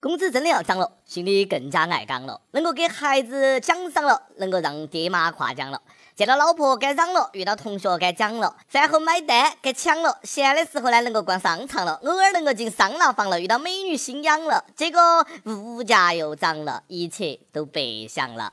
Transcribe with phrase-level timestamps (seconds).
[0.00, 2.40] 工资真的要涨了，心里更加爱岗了。
[2.52, 5.82] 能够给孩子奖赏了，能够让爹妈夸奖了。
[6.14, 10.20] 见到老婆该嚷了，遇到同学该讲了，饭后买单该抢了。
[10.22, 14.64] 闲的时候呢，能够逛商场了，偶尔能够进桑拿房了，遇到美女心痒了。
[14.76, 15.00] 结果
[15.46, 18.52] 物价又涨了，一切都白想了。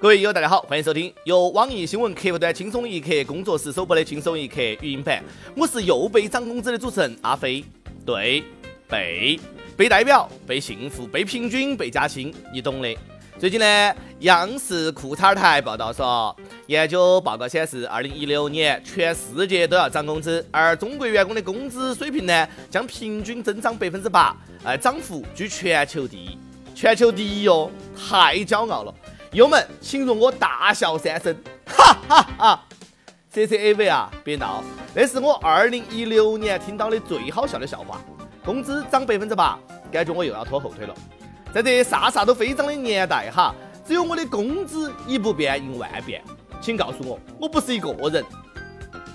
[0.00, 5.22] 各位友大家好，欢迎收听由网易新闻客户端轻松一刻工作室首播的轻松一刻语音版。
[5.54, 7.62] 我是又被涨工资的主持人阿飞。
[8.08, 8.42] 对，
[8.88, 9.38] 被
[9.76, 12.96] 被代表，被幸福，被平均，被加薪，你懂的。
[13.38, 16.34] 最近呢，央视裤衩台报道说，
[16.68, 26.38] 研究报告显示，二零一六年全世界都要涨工资，而中国员工的工资水平呢，将平均增长百分之八，哎，涨幅居全球第一，
[26.74, 28.94] 全球第一哟，太骄傲了。
[29.32, 31.36] 友们，请容我大笑三声，
[31.66, 32.64] 哈哈哈。
[33.38, 34.64] C C A V 啊，别闹！
[34.92, 38.00] 那是我二零一六年听到的最好笑的笑话。
[38.44, 39.56] 工资涨百分之八，
[39.92, 40.94] 感觉我又要拖后腿了。
[41.52, 43.54] 在这啥啥都飞涨的年代哈，
[43.86, 46.20] 只有我的工资一不变应万变。
[46.60, 48.24] 请告诉我，我不是一个人。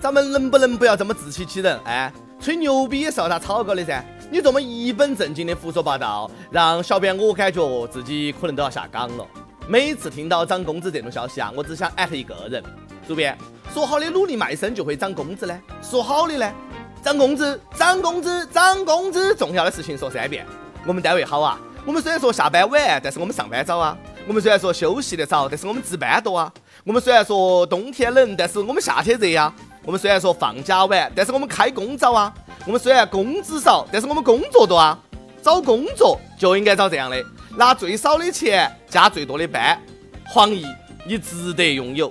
[0.00, 1.78] 咱们能不能不要这么自欺欺人？
[1.84, 4.04] 哎，吹牛逼也是要打草稿的噻。
[4.32, 9.24] 你这么一本正经的胡说八道，让小编我感觉自己可能都要下岗了。
[9.68, 12.60] 每次听到涨工资这种消息啊，我只想艾特一个人，
[13.06, 13.38] 主编。
[13.72, 15.58] 说好的努力卖身就会涨工资呢？
[15.82, 16.52] 说好的呢？
[17.02, 19.34] 涨工资，涨工资，涨工资！
[19.34, 20.44] 重要的事情说三遍。
[20.84, 23.96] 我们单位好啊，我们虽然说下班晚，但是我们上班早啊。
[24.26, 26.52] 我们虽然说休息的早，但是我们值班多啊。
[26.84, 29.52] 我们虽然说冬天冷，但是我们夏天热呀。
[29.84, 32.34] 我们虽然说放假晚，但是我们开工早啊。
[32.66, 34.98] 我们虽然工资少，但是我们工作多啊。
[35.40, 37.24] 找工作就应该找这样的，
[37.56, 39.80] 拿最少的钱加最多的班。
[40.26, 40.66] 黄奕，
[41.06, 42.10] 你值得拥有。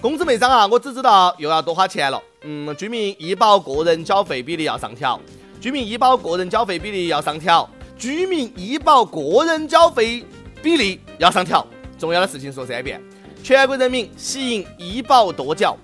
[0.00, 2.22] 工资没涨啊，我只知道又要多花钱了。
[2.42, 5.18] 嗯，居民医保个人缴费比例要上调，
[5.60, 10.24] 居民医保个人缴费比例要上调，居民医保个人缴费
[10.62, 11.66] 比例要上调。
[11.98, 13.02] 重要的事情说三遍：
[13.42, 15.76] 全国人民喜迎医保多缴。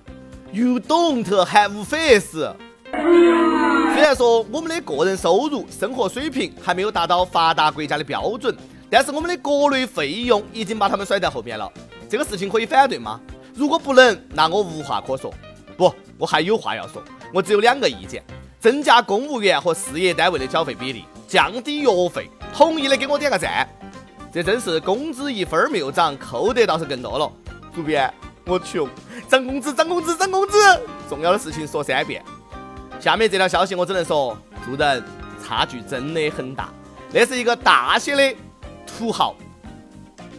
[0.52, 2.54] You don't have face。
[2.92, 8.54] 虽然说我们的个人收入、生活水平还没有达到发达国家的标准，
[8.90, 11.70] 但是我们的国内费用已经把他们甩在后面了。
[12.10, 13.18] 这个事情可以反对吗？
[13.62, 15.32] 如果不能，那我无话可说。
[15.76, 17.00] 不，我还有话要说。
[17.32, 18.20] 我只有两个意见：
[18.58, 22.28] 增加公务员和事业单位的缴费比例，降低药费。
[22.52, 23.68] 同意的给我点个赞。
[24.32, 27.32] 这真是工资一分没有涨，扣得倒是更多了。
[27.72, 28.12] 主编，
[28.46, 28.88] 我穷，
[29.28, 30.58] 涨工资，涨工资，涨工资。
[31.08, 32.20] 重要的事情说三遍。
[32.98, 34.36] 下面这条消息我只能说，
[34.66, 35.04] 做人
[35.40, 36.68] 差距真的很大。
[37.12, 38.36] 那是一个大写的
[38.84, 39.36] 土豪。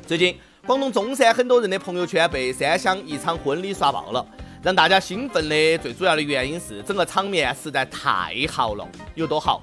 [0.05, 0.37] 最近。
[0.65, 4.25] 广东中山很多人的朋友圈被三湘一场婚礼刷爆了，
[4.61, 9.61] 让大家兴奋的最主要的原因是整个场面实在太豪了，有多豪？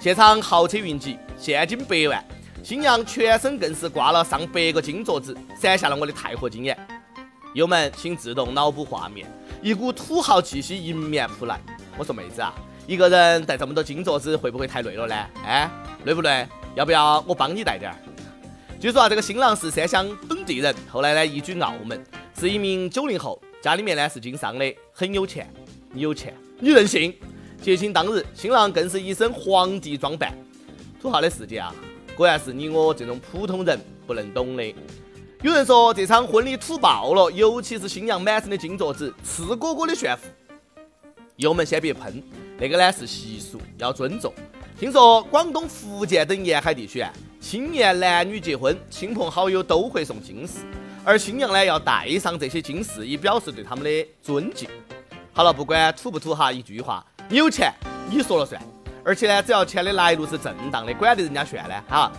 [0.00, 2.24] 现场豪车云集，现金百万，
[2.60, 6.76] 新娘全身更是挂了上百个金镯子，闪瞎了我的钛合金眼。
[7.54, 9.24] 友们，请自动脑补画面，
[9.62, 11.60] 一股土豪气息迎面扑来。
[11.96, 12.52] 我说妹子啊，
[12.88, 15.14] 一个人带这么多金镯子会不会太累了呢？
[15.46, 15.70] 哎，
[16.04, 16.48] 累不累？
[16.74, 17.96] 要不要我帮你带点儿？
[18.82, 22.04] 据说啊，这个新郎是三湘本地人，后来呢移居澳门，
[22.36, 25.48] 是一名九零后，家里面呢是经商的，很有钱。
[25.92, 27.14] 你有钱，你任性。
[27.60, 30.36] 结亲当日，新郎更是一身皇帝装扮。
[31.00, 31.72] 土豪的世界啊，
[32.16, 34.74] 果然是你我这种普通人不能懂的。
[35.42, 40.26] 有人说这场婚礼土爆了，尤其是新娘满身的金镯子，赤果果的炫富。
[41.36, 42.20] 友们先别喷，
[42.58, 44.34] 那个呢是习俗，要尊重。
[44.76, 47.12] 听说广东、福建等沿海地区啊。
[47.42, 50.60] 青年男女结婚，亲朋好友都会送金饰，
[51.04, 54.68] 而新娘呢要戴上这些金饰，以表示对他们的尊敬。
[55.32, 57.74] 好了，不管土不土哈，一句话，你有钱
[58.08, 58.62] 你说了算。
[59.04, 61.74] 而且呢，只要钱的来路是正当的，管得人家炫呢？
[61.88, 62.12] 哈，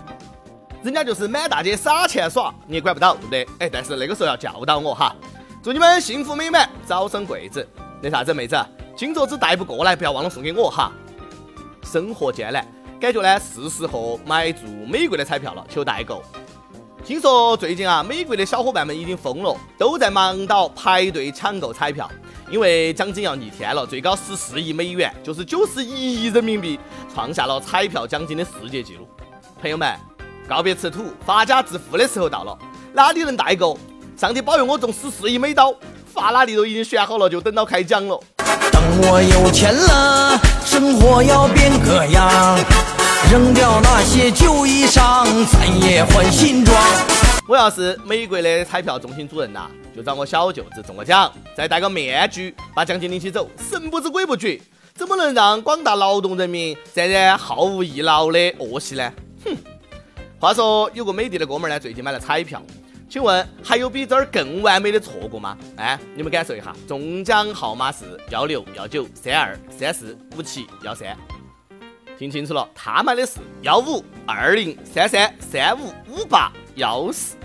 [0.84, 3.48] 人家就是满大街撒钱耍，你也管不到，对不对？
[3.60, 5.16] 哎，但是那个时候要教导我哈。
[5.64, 7.66] 祝你们幸福美满，早生贵子。
[8.02, 8.58] 那啥子，妹子，
[8.98, 10.92] 金镯子带不过来，不要忘了送给我哈。
[11.86, 12.68] 生活艰难。
[13.04, 16.24] 感觉呢是时候买注美国的彩票了，求代购。
[17.04, 22.10] 听说最近啊，美国的小伙伴们已经疯了，都在忙到排队抢购彩票，
[22.50, 26.80] 因为奖金要逆天了，最高十四亿美元，就是九十一亿人民币，
[27.14, 29.06] 创下了彩票奖金的世界纪录。
[29.62, 29.94] 朋友们，
[30.48, 32.58] 告别吃土，发家致富的时候到了，
[32.94, 33.78] 哪里能代购？
[34.16, 35.76] 上帝保佑我中十四亿美刀，
[36.06, 38.18] 法拉利都已经选好了，就等到开奖了。
[38.72, 42.58] 等我有钱了，生活要变个样。
[43.32, 46.78] 扔掉那些旧衣裳，咱也换新装。
[47.48, 54.60] 我要是美国的彩票中心主任呐，就找我小舅子中个奖，再戴个面具，把奖金领起走，神不知鬼不觉。
[54.96, 59.12] 怎么能让广大劳动人民沾染毫无益劳的恶习呢？
[59.44, 59.56] 哼！
[60.40, 62.62] 话说有个美的的哥们儿呢，最近买了彩票，
[63.14, 65.56] 请问还有比这儿更完美的错过吗？
[65.76, 71.16] 哎，你们感受一下，中奖号码是幺六幺九三二三四五七幺三，
[72.18, 77.36] 听清楚了，他买的是幺五二零三三三五五八幺四，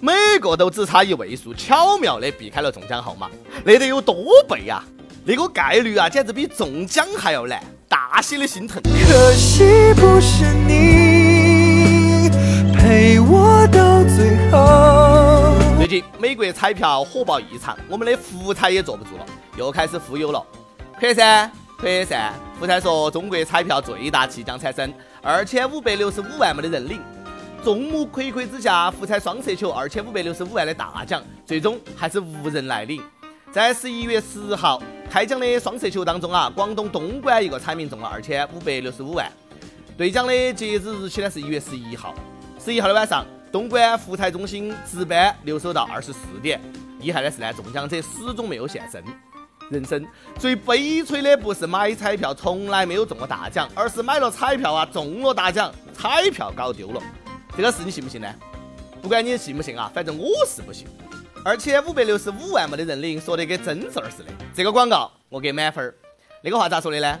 [0.00, 3.30] 每个都只差一位数，巧妙的避开了中奖号码，
[3.64, 4.84] 那得有多倍啊！
[5.24, 8.82] 那个概率啊，简直比中奖还要难，大写的心疼。
[8.82, 9.62] 可惜
[9.94, 12.28] 不是你
[12.74, 15.11] 陪我到最后。
[15.82, 19.26] 最近美国彩票火爆异常，我们的福彩也坐不住了，
[19.58, 20.40] 又开始忽悠了。
[20.96, 22.32] 可噻，可噻。
[22.56, 27.02] 福彩说中国彩票最大气奖产生二千五百六十五万没得人领，
[27.64, 33.02] 众目睽睽之下，福彩双色球二千五百六十五万的大奖，最终还是无人来领。
[33.50, 34.80] 在十一月十号
[35.10, 39.28] 开奖的双色球当中啊，广东东莞一个彩民中了二千五百六十五万。
[39.98, 42.14] 兑奖的截止日期呢是一月十一号。
[42.64, 46.58] 十一号的晚上，东莞福彩中心值班留守到二十四点。
[47.00, 49.04] 厉害的是呢，中奖者始终没有现身。
[49.68, 50.06] 人生
[50.38, 57.02] 最悲催的不是买彩票从来没有中过大奖，而是买了彩票啊中了大奖，彩票搞丢了。
[57.54, 58.34] 这个事你信不信呢？
[59.02, 60.86] 不管你信不信啊，反正我是不信。
[61.44, 64.30] 二千五百六十五万没得人领，说得跟真事儿似的。
[64.54, 65.94] 这个广告我给满分儿。
[66.40, 67.18] 那个话咋说的呢？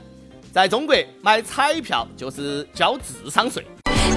[0.50, 3.66] 在中国买彩票就是交智商税。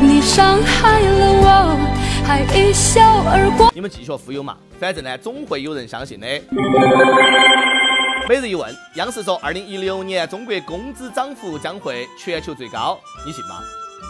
[0.02, 3.72] 你伤害了我，还一笑而过。
[3.74, 6.28] 你们继续忽悠嘛，反正呢总会有人相信的。
[8.28, 13.62] 每日一问，央视说，二零一六年中国工资涨幅将会全球最高，你信吗？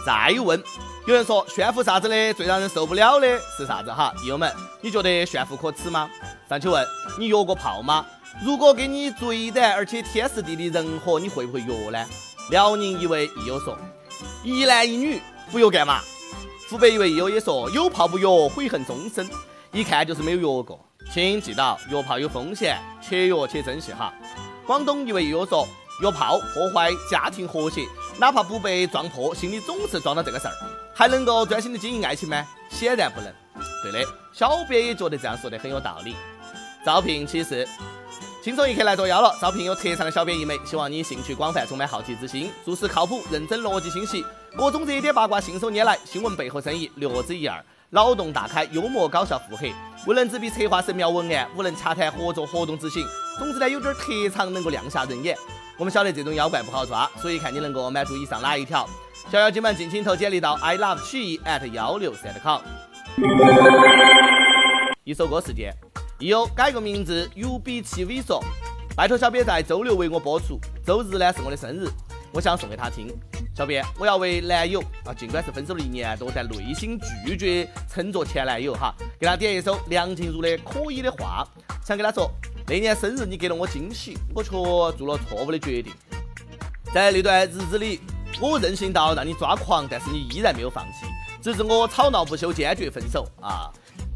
[0.06, 0.62] 再问，
[1.06, 4.14] 有人说炫富啥子的，最让人受不了的是啥子哈？
[4.22, 6.08] 友友们，你觉得炫富可耻吗？
[6.48, 6.82] 上去问，
[7.18, 8.06] 你约过炮吗？
[8.42, 12.02] 如果给你最短而且天时地利人和，你会不会约呢？
[12.50, 13.76] 辽宁一位益友说，
[14.42, 15.20] 一男一女
[15.52, 16.00] 不约干嘛？
[16.68, 19.28] 湖北一位益友也说，有炮不约，悔恨终身。
[19.72, 20.80] 一看就是没有约过，
[21.12, 24.12] 请记到，约炮有风险，且约且珍惜哈。
[24.66, 25.66] 广东一位益友说。
[26.02, 27.86] 约炮破坏家庭和谐，
[28.18, 30.52] 哪怕不被撞破，心里总是装到这个事儿，
[30.94, 32.46] 还能够专心的经营爱情吗？
[32.68, 33.32] 显然不能。
[33.82, 36.14] 对的，小编也觉得这样说的很有道理。
[36.84, 37.66] 招聘启示，
[38.46, 39.36] 轻松一刻来作妖了。
[39.40, 44.24] 招聘有特长的小编一枚，希望你兴趣广泛，充满好奇之心，做事靠谱、认真、逻辑清晰，
[44.56, 47.60] 各种热点八卦信手拈来，新闻背后深意略知一二，
[47.90, 49.74] 脑洞大开，幽默搞笑腹黑，
[50.06, 53.04] 无能执笔策划神妙文案，无能洽谈合作活动执行。
[53.36, 55.36] 总之呢，有点特长能够亮瞎人眼。
[55.76, 58.88] 我们晓得这种妖怪不好抓，所以看你能够满足以上哪一条。
[59.28, 62.60] 小妖精们尽情投简历到 i love 曲艺 at 幺六三 com。
[65.06, 65.72] 一首歌时间，
[66.18, 68.42] 益友改个名字，有比其猥琐。
[68.96, 71.86] 拜托小编在周六为我播出，周日呢是我的生日，
[72.32, 73.16] 我想送给他听。
[73.54, 81.46] 小编，我要为男友啊，尽管是分手了一年多，但内心拒绝称作前男友哈，给他点一首梁静茹的《可以的话》，
[81.86, 82.28] 想给他说。
[82.66, 85.92] 那年生日你给了我惊喜，我却做了错误的决定。
[86.92, 88.00] 在那段日子里，
[88.40, 91.06] 我任性到让你抓狂，但是你依然没有放弃，
[91.40, 93.70] 直至我吵闹不休，坚决分手啊！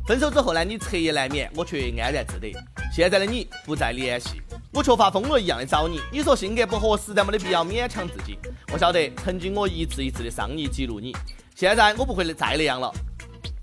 [0.06, 2.52] 分手之后呢，你彻夜难眠，我却安然自得。
[2.92, 4.42] 现在的你不再联系，
[4.72, 6.00] 我却发疯了一样的找你。
[6.10, 8.36] 你说性格不合，实在没得必要勉强自己。
[8.72, 11.14] 我晓得曾经我一次一次的伤你、激怒你，
[11.54, 12.92] 现在我不会再那样了。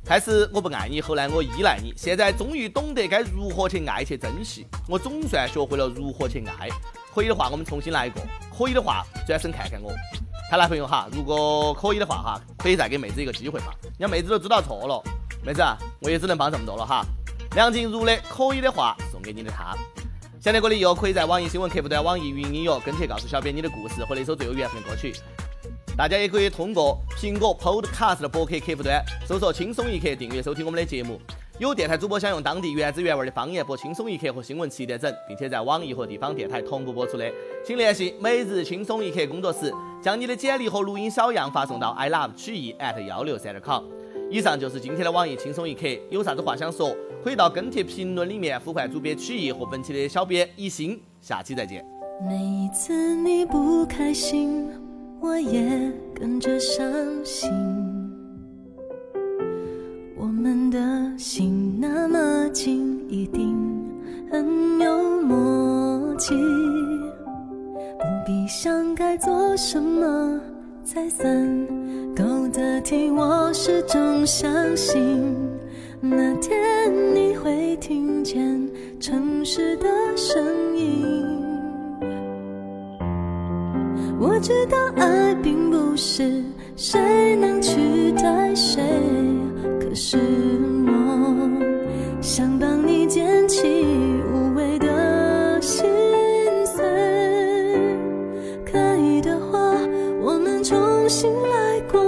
[0.06, 4.66] 开始我不爱你，后来我依赖你，现在终于懂得该如何去爱去珍惜。
[4.88, 6.70] 我总算学会了如何去爱。
[7.14, 8.22] 可以的话，我们重新来过。
[8.58, 9.92] 可以的话，转身看看我，
[10.50, 11.08] 她男朋友哈。
[11.12, 13.68] 如果可以的话哈，可以再给妹子一个机会嘛。
[13.84, 15.04] 人家妹子都知道错了，
[15.46, 15.62] 妹子，
[16.02, 17.06] 我也只能帮这么多了哈。
[17.56, 19.76] 梁静茹的《可以的话》送给你的他。
[20.40, 25.14] 想听歌的友可以在网易新闻客户端、网易云音乐跟帖告诉小编你的故事和那首最有缘分的歌曲。
[25.98, 31.20] 大家也可以通过苹果 Podcast 的博客客户端搜索“轻松一刻”订阅收听我们的节目。
[31.60, 37.28] 有电台主播想用当地原汁原味的方言播《轻松一刻》和新闻七点整，并且在网易和地方电台同步播出的，
[37.66, 43.84] 请联系每日轻松一刻工作室，将你的简历和录音小样发送到 i love 曲艺 at 幺六三点 com。
[44.30, 51.02] 以上就是今天的网易轻松一刻，有啥子话想说，可以到跟帖评论里面呼唤主编曲艺和本期的小编一心。
[51.22, 51.84] 下期再见。
[52.24, 54.70] 每一次你不开心。
[55.20, 56.86] 我也跟着伤
[57.26, 57.50] 心，
[60.48, 60.80] 们的
[61.18, 63.54] 心那么近，一定
[64.32, 66.34] 很有默契。
[68.00, 70.40] 不必想该做什么
[70.86, 71.28] 才算
[72.16, 72.24] 够
[72.54, 75.36] 得体，我始终相信，
[76.00, 76.56] 那天
[77.14, 78.70] 你会听见
[79.02, 79.86] 城市的
[80.16, 80.42] 声
[80.78, 81.06] 音。
[84.18, 86.42] 我知道爱并不是
[86.78, 88.82] 谁能取代谁，
[89.90, 90.18] 可是
[90.86, 91.50] 我
[92.22, 93.66] 想帮你捡起
[94.34, 95.86] 无谓的心
[96.66, 96.84] 碎。
[98.70, 99.74] 可以的话，
[100.22, 100.78] 我们重
[101.08, 102.02] 新来过；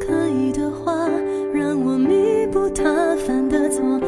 [0.00, 1.06] 可以的话，
[1.52, 4.00] 让我弥补他犯的错。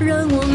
[0.00, 0.53] 让我